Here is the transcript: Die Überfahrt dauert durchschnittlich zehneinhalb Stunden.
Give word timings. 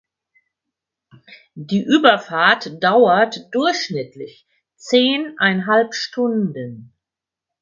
Die 1.53 1.83
Überfahrt 1.83 2.81
dauert 2.83 3.35
durchschnittlich 3.51 4.47
zehneinhalb 4.75 5.93
Stunden. 5.93 6.91